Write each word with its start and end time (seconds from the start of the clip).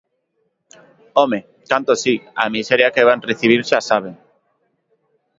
Home, 1.21 1.37
canto 1.73 1.95
si, 2.03 2.13
a 2.43 2.47
miseria 2.55 2.87
que 2.95 3.05
van 3.09 3.21
recibir 3.29 3.59
xa 3.69 3.77
a 3.81 3.83
saben. 3.89 4.15